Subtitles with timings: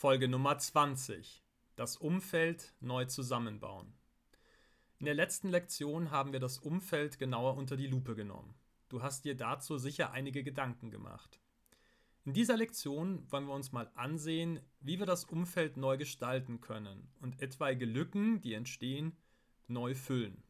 [0.00, 1.42] Folge Nummer 20.
[1.74, 3.92] Das Umfeld neu zusammenbauen.
[5.00, 8.54] In der letzten Lektion haben wir das Umfeld genauer unter die Lupe genommen.
[8.88, 11.40] Du hast dir dazu sicher einige Gedanken gemacht.
[12.24, 17.10] In dieser Lektion wollen wir uns mal ansehen, wie wir das Umfeld neu gestalten können
[17.20, 19.16] und etwaige Lücken, die entstehen,
[19.66, 20.44] neu füllen.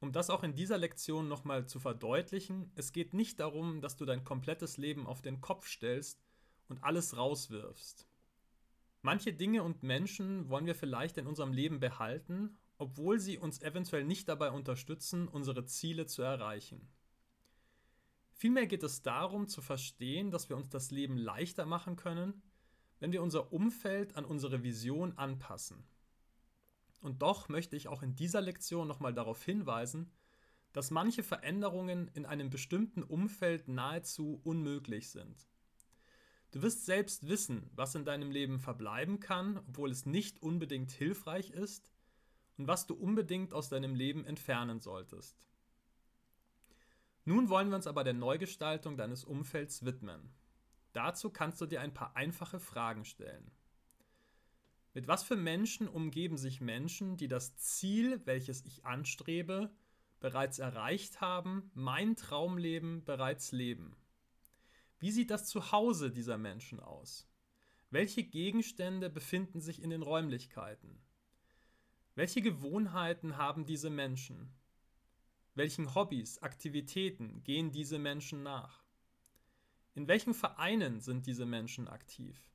[0.00, 4.04] Um das auch in dieser Lektion nochmal zu verdeutlichen, es geht nicht darum, dass du
[4.04, 6.20] dein komplettes Leben auf den Kopf stellst
[6.66, 8.08] und alles rauswirfst.
[9.06, 14.02] Manche Dinge und Menschen wollen wir vielleicht in unserem Leben behalten, obwohl sie uns eventuell
[14.02, 16.88] nicht dabei unterstützen, unsere Ziele zu erreichen.
[18.32, 22.42] Vielmehr geht es darum zu verstehen, dass wir uns das Leben leichter machen können,
[22.98, 25.86] wenn wir unser Umfeld an unsere Vision anpassen.
[26.98, 30.10] Und doch möchte ich auch in dieser Lektion nochmal darauf hinweisen,
[30.72, 35.46] dass manche Veränderungen in einem bestimmten Umfeld nahezu unmöglich sind.
[36.56, 41.50] Du wirst selbst wissen, was in deinem Leben verbleiben kann, obwohl es nicht unbedingt hilfreich
[41.50, 41.92] ist,
[42.56, 45.46] und was du unbedingt aus deinem Leben entfernen solltest.
[47.26, 50.30] Nun wollen wir uns aber der Neugestaltung deines Umfelds widmen.
[50.94, 53.50] Dazu kannst du dir ein paar einfache Fragen stellen.
[54.94, 59.70] Mit was für Menschen umgeben sich Menschen, die das Ziel, welches ich anstrebe,
[60.20, 63.94] bereits erreicht haben, mein Traumleben bereits leben?
[64.98, 67.28] Wie sieht das Zuhause dieser Menschen aus?
[67.90, 71.02] Welche Gegenstände befinden sich in den Räumlichkeiten?
[72.14, 74.54] Welche Gewohnheiten haben diese Menschen?
[75.54, 78.84] Welchen Hobbys, Aktivitäten gehen diese Menschen nach?
[79.94, 82.50] In welchen Vereinen sind diese Menschen aktiv?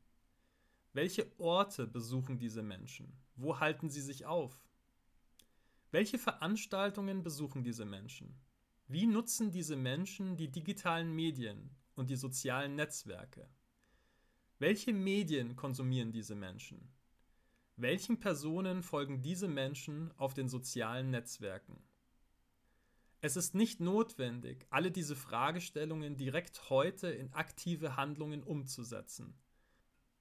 [0.94, 3.18] Welche Orte besuchen diese Menschen?
[3.36, 4.68] Wo halten sie sich auf?
[5.92, 8.36] Welche Veranstaltungen besuchen diese Menschen?
[8.88, 13.50] Wie nutzen diese Menschen die digitalen Medien und die sozialen Netzwerke.
[14.60, 16.92] Welche Medien konsumieren diese Menschen?
[17.78, 21.82] Welchen Personen folgen diese Menschen auf den sozialen Netzwerken?
[23.22, 29.36] Es ist nicht notwendig, alle diese Fragestellungen direkt heute in aktive Handlungen umzusetzen.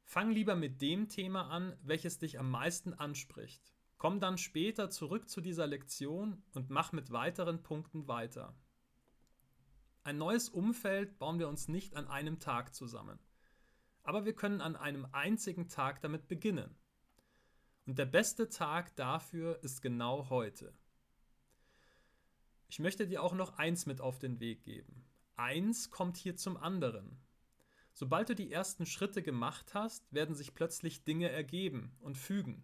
[0.04, 3.72] Fang lieber mit dem Thema an, welches dich am meisten anspricht.
[3.96, 8.54] Komm dann später zurück zu dieser Lektion und mach mit weiteren Punkten weiter.
[10.02, 13.18] Ein neues Umfeld bauen wir uns nicht an einem Tag zusammen.
[14.02, 16.74] Aber wir können an einem einzigen Tag damit beginnen.
[17.86, 20.72] Und der beste Tag dafür ist genau heute.
[22.68, 25.04] Ich möchte dir auch noch eins mit auf den Weg geben.
[25.36, 27.18] Eins kommt hier zum anderen.
[27.92, 32.62] Sobald du die ersten Schritte gemacht hast, werden sich plötzlich Dinge ergeben und fügen.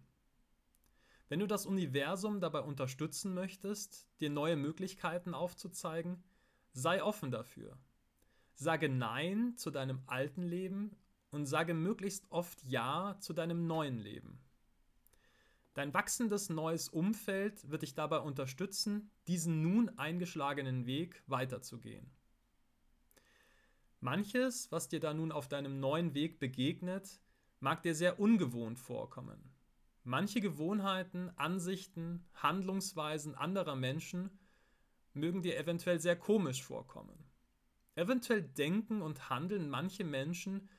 [1.29, 6.23] Wenn du das Universum dabei unterstützen möchtest, dir neue Möglichkeiten aufzuzeigen,
[6.73, 7.77] Sei offen dafür.
[8.55, 10.95] Sage Nein zu deinem alten Leben
[11.31, 14.39] und sage möglichst oft Ja zu deinem neuen Leben.
[15.73, 22.09] Dein wachsendes neues Umfeld wird dich dabei unterstützen, diesen nun eingeschlagenen Weg weiterzugehen.
[23.99, 27.19] Manches, was dir da nun auf deinem neuen Weg begegnet,
[27.59, 29.53] mag dir sehr ungewohnt vorkommen.
[30.03, 34.31] Manche Gewohnheiten, Ansichten, Handlungsweisen anderer Menschen
[35.17, 37.25] mögen dir eventuell sehr komisch vorkommen.
[37.95, 40.69] Eventuell denken und handeln manche Menschen,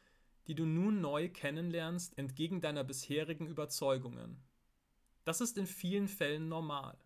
[0.47, 4.43] die du nun neu kennenlernst, entgegen deiner bisherigen Überzeugungen.
[5.25, 6.97] Das ist in vielen Fällen normal.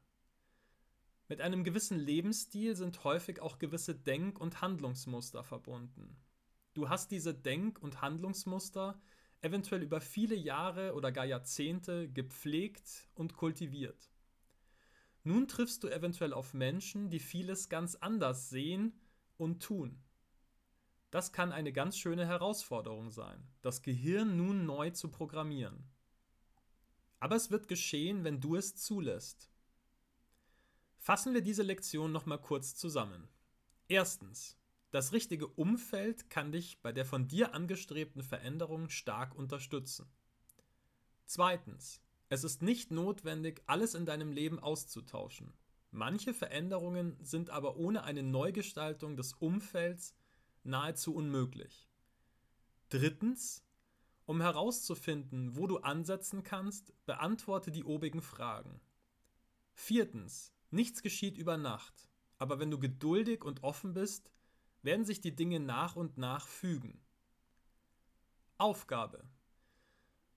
[1.29, 6.17] Mit einem gewissen Lebensstil sind häufig auch gewisse Denk- und Handlungsmuster verbunden.
[6.75, 9.01] Du hast diese Denk- und Handlungsmuster
[9.41, 14.12] eventuell über viele Jahre oder gar Jahrzehnte gepflegt und kultiviert.
[15.25, 18.99] Nun triffst du eventuell auf Menschen, die vieles ganz anders sehen
[19.37, 20.03] und tun.
[21.11, 25.85] Das kann eine ganz schöne Herausforderung sein, das Gehirn nun neu zu programmieren.
[27.21, 29.51] Aber es wird geschehen, wenn du es zulässt.
[30.97, 33.29] Fassen wir diese Lektion nochmal kurz zusammen.
[33.89, 34.57] Erstens,
[34.91, 40.11] das richtige Umfeld kann dich bei der von dir angestrebten Veränderung stark unterstützen.
[41.27, 42.01] Zweitens,
[42.33, 45.53] es ist nicht notwendig, alles in deinem Leben auszutauschen.
[45.91, 50.15] Manche Veränderungen sind aber ohne eine Neugestaltung des Umfelds
[50.65, 51.91] nahezu unmöglich.
[52.89, 53.67] Drittens,
[54.25, 58.81] um herauszufinden, wo du ansetzen kannst, beantworte die obigen Fragen.
[59.75, 62.09] Viertens, nichts geschieht über Nacht,
[62.39, 64.33] aber wenn du geduldig und offen bist,
[64.81, 66.99] werden sich die Dinge nach und nach fügen.
[68.57, 69.23] Aufgabe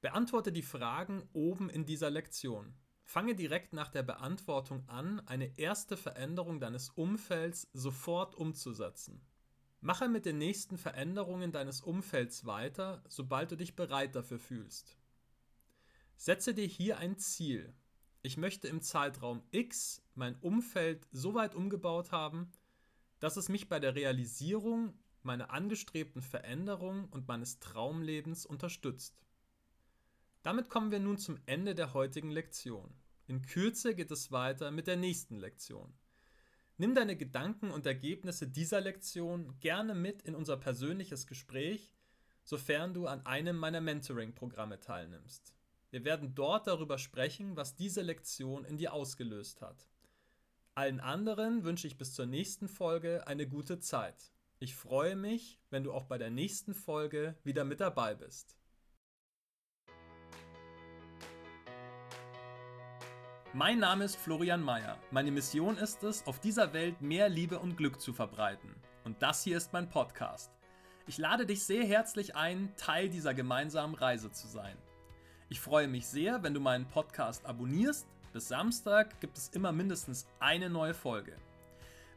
[0.06, 2.76] Beantworte die Fragen oben in dieser Lektion.
[3.06, 9.26] Fange direkt nach der Beantwortung an, eine erste Veränderung deines Umfelds sofort umzusetzen.
[9.82, 14.96] Mache mit den nächsten Veränderungen deines Umfelds weiter, sobald du dich bereit dafür fühlst.
[16.18, 17.74] Setze dir hier ein Ziel.
[18.22, 22.52] Ich möchte im Zeitraum X mein Umfeld so weit umgebaut haben,
[23.20, 24.94] dass es mich bei der Realisierung
[25.24, 29.25] meiner angestrebten Veränderung und meines Traumlebens unterstützt.
[30.46, 32.94] Damit kommen wir nun zum Ende der heutigen Lektion.
[33.26, 35.92] In Kürze geht es weiter mit der nächsten Lektion.
[36.78, 41.96] Nimm deine Gedanken und Ergebnisse dieser Lektion gerne mit in unser persönliches Gespräch,
[42.44, 45.56] sofern du an einem meiner Mentoring-Programme teilnimmst.
[45.90, 49.90] Wir werden dort darüber sprechen, was diese Lektion in dir ausgelöst hat.
[50.76, 54.32] Allen anderen wünsche ich bis zur nächsten Folge eine gute Zeit.
[54.60, 58.60] Ich freue mich, wenn du auch bei der nächsten Folge wieder mit dabei bist.
[63.58, 64.98] Mein Name ist Florian Mayer.
[65.12, 68.76] Meine Mission ist es, auf dieser Welt mehr Liebe und Glück zu verbreiten.
[69.06, 70.52] Und das hier ist mein Podcast.
[71.08, 74.76] Ich lade dich sehr herzlich ein, Teil dieser gemeinsamen Reise zu sein.
[75.48, 78.06] Ich freue mich sehr, wenn du meinen Podcast abonnierst.
[78.34, 81.38] Bis Samstag gibt es immer mindestens eine neue Folge.